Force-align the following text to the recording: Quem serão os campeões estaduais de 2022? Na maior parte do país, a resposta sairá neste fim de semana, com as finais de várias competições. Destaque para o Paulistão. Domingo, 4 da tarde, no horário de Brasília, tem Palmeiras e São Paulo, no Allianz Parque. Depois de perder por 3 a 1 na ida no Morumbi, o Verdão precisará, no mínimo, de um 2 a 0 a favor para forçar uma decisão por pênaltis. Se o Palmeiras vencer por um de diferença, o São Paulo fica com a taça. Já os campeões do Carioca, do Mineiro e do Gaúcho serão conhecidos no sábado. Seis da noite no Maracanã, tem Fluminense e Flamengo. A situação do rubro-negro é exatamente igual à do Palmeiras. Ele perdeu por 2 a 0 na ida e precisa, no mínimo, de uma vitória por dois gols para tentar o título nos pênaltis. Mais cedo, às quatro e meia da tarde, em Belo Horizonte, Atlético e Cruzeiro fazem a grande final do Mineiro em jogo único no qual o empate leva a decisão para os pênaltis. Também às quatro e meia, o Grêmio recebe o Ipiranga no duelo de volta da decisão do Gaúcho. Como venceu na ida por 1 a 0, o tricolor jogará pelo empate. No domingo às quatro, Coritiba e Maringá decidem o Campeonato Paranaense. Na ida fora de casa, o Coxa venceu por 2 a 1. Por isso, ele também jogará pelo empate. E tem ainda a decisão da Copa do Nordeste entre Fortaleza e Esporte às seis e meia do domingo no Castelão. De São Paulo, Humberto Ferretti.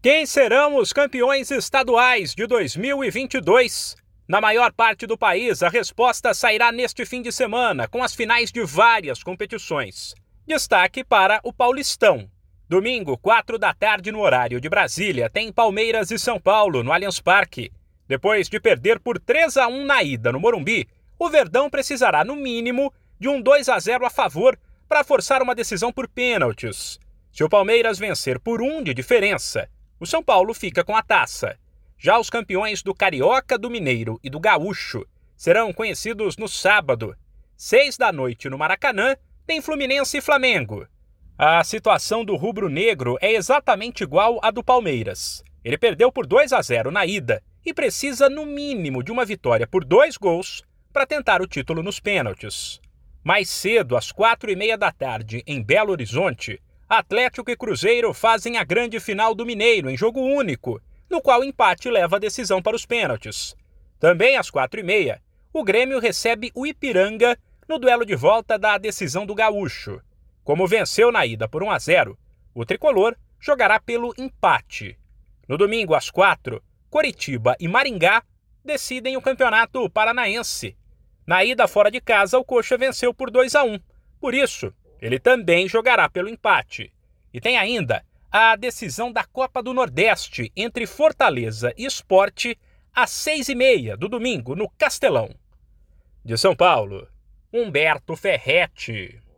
Quem 0.00 0.24
serão 0.26 0.76
os 0.76 0.92
campeões 0.92 1.50
estaduais 1.50 2.32
de 2.32 2.46
2022? 2.46 3.96
Na 4.28 4.40
maior 4.40 4.72
parte 4.72 5.08
do 5.08 5.18
país, 5.18 5.60
a 5.60 5.68
resposta 5.68 6.32
sairá 6.32 6.70
neste 6.70 7.04
fim 7.04 7.20
de 7.20 7.32
semana, 7.32 7.88
com 7.88 8.00
as 8.00 8.14
finais 8.14 8.52
de 8.52 8.62
várias 8.64 9.24
competições. 9.24 10.14
Destaque 10.46 11.02
para 11.02 11.40
o 11.42 11.52
Paulistão. 11.52 12.30
Domingo, 12.68 13.18
4 13.18 13.58
da 13.58 13.74
tarde, 13.74 14.12
no 14.12 14.20
horário 14.20 14.60
de 14.60 14.68
Brasília, 14.68 15.28
tem 15.28 15.52
Palmeiras 15.52 16.12
e 16.12 16.18
São 16.18 16.38
Paulo, 16.38 16.84
no 16.84 16.92
Allianz 16.92 17.18
Parque. 17.18 17.72
Depois 18.06 18.48
de 18.48 18.60
perder 18.60 19.00
por 19.00 19.18
3 19.18 19.56
a 19.56 19.66
1 19.66 19.84
na 19.84 20.00
ida 20.04 20.30
no 20.30 20.38
Morumbi, 20.38 20.88
o 21.18 21.28
Verdão 21.28 21.68
precisará, 21.68 22.24
no 22.24 22.36
mínimo, 22.36 22.94
de 23.18 23.28
um 23.28 23.42
2 23.42 23.68
a 23.68 23.76
0 23.80 24.06
a 24.06 24.10
favor 24.10 24.56
para 24.88 25.02
forçar 25.02 25.42
uma 25.42 25.56
decisão 25.56 25.92
por 25.92 26.06
pênaltis. 26.06 27.00
Se 27.32 27.42
o 27.42 27.48
Palmeiras 27.48 27.98
vencer 27.98 28.38
por 28.38 28.62
um 28.62 28.80
de 28.80 28.94
diferença, 28.94 29.68
o 30.00 30.06
São 30.06 30.22
Paulo 30.22 30.54
fica 30.54 30.84
com 30.84 30.96
a 30.96 31.02
taça. 31.02 31.58
Já 31.98 32.18
os 32.18 32.30
campeões 32.30 32.82
do 32.82 32.94
Carioca, 32.94 33.58
do 33.58 33.68
Mineiro 33.68 34.20
e 34.22 34.30
do 34.30 34.38
Gaúcho 34.38 35.04
serão 35.36 35.72
conhecidos 35.72 36.36
no 36.36 36.48
sábado. 36.48 37.16
Seis 37.56 37.96
da 37.96 38.12
noite 38.12 38.48
no 38.48 38.58
Maracanã, 38.58 39.16
tem 39.46 39.60
Fluminense 39.60 40.18
e 40.18 40.20
Flamengo. 40.20 40.86
A 41.36 41.62
situação 41.64 42.24
do 42.24 42.36
rubro-negro 42.36 43.16
é 43.20 43.32
exatamente 43.32 44.02
igual 44.02 44.38
à 44.42 44.50
do 44.50 44.62
Palmeiras. 44.62 45.42
Ele 45.64 45.78
perdeu 45.78 46.10
por 46.10 46.26
2 46.26 46.52
a 46.52 46.62
0 46.62 46.90
na 46.90 47.06
ida 47.06 47.42
e 47.64 47.74
precisa, 47.74 48.28
no 48.28 48.46
mínimo, 48.46 49.02
de 49.02 49.12
uma 49.12 49.24
vitória 49.24 49.66
por 49.66 49.84
dois 49.84 50.16
gols 50.16 50.62
para 50.92 51.06
tentar 51.06 51.42
o 51.42 51.46
título 51.46 51.82
nos 51.82 52.00
pênaltis. 52.00 52.80
Mais 53.22 53.48
cedo, 53.50 53.96
às 53.96 54.10
quatro 54.10 54.50
e 54.50 54.56
meia 54.56 54.78
da 54.78 54.90
tarde, 54.90 55.42
em 55.46 55.62
Belo 55.62 55.92
Horizonte, 55.92 56.60
Atlético 56.88 57.50
e 57.50 57.56
Cruzeiro 57.56 58.14
fazem 58.14 58.56
a 58.56 58.64
grande 58.64 58.98
final 58.98 59.34
do 59.34 59.44
Mineiro 59.44 59.90
em 59.90 59.96
jogo 59.96 60.20
único 60.20 60.80
no 61.10 61.20
qual 61.20 61.40
o 61.40 61.44
empate 61.44 61.90
leva 61.90 62.16
a 62.16 62.18
decisão 62.18 62.62
para 62.62 62.76
os 62.76 62.86
pênaltis. 62.86 63.54
Também 63.98 64.36
às 64.36 64.50
quatro 64.50 64.80
e 64.80 64.82
meia, 64.82 65.22
o 65.52 65.64
Grêmio 65.64 65.98
recebe 65.98 66.50
o 66.54 66.66
Ipiranga 66.66 67.38
no 67.68 67.78
duelo 67.78 68.04
de 68.04 68.14
volta 68.14 68.58
da 68.58 68.78
decisão 68.78 69.26
do 69.26 69.34
Gaúcho. 69.34 70.00
Como 70.44 70.66
venceu 70.66 71.12
na 71.12 71.26
ida 71.26 71.48
por 71.48 71.62
1 71.62 71.70
a 71.70 71.78
0, 71.78 72.18
o 72.54 72.64
tricolor 72.64 73.16
jogará 73.38 73.78
pelo 73.78 74.14
empate. 74.16 74.98
No 75.46 75.58
domingo 75.58 75.94
às 75.94 76.10
quatro, 76.10 76.62
Coritiba 76.88 77.54
e 77.60 77.68
Maringá 77.68 78.22
decidem 78.64 79.16
o 79.16 79.22
Campeonato 79.22 79.88
Paranaense. 79.90 80.76
Na 81.26 81.44
ida 81.44 81.68
fora 81.68 81.90
de 81.90 82.00
casa, 82.00 82.38
o 82.38 82.44
Coxa 82.44 82.78
venceu 82.78 83.12
por 83.12 83.30
2 83.30 83.54
a 83.54 83.62
1. 83.62 83.78
Por 84.20 84.34
isso, 84.34 84.72
ele 85.00 85.18
também 85.18 85.68
jogará 85.68 86.08
pelo 86.08 86.28
empate. 86.28 86.92
E 87.32 87.40
tem 87.40 87.56
ainda 87.56 88.04
a 88.30 88.56
decisão 88.56 89.10
da 89.10 89.24
Copa 89.24 89.62
do 89.62 89.72
Nordeste 89.72 90.52
entre 90.56 90.86
Fortaleza 90.86 91.72
e 91.76 91.86
Esporte 91.86 92.58
às 92.94 93.10
seis 93.10 93.48
e 93.48 93.54
meia 93.54 93.96
do 93.96 94.08
domingo 94.08 94.54
no 94.54 94.68
Castelão. 94.70 95.30
De 96.24 96.36
São 96.36 96.54
Paulo, 96.54 97.08
Humberto 97.52 98.16
Ferretti. 98.16 99.20